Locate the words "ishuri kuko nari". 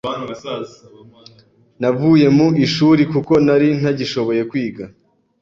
2.65-3.69